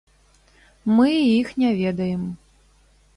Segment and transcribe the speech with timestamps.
[0.99, 2.23] Мы іх не ведаем.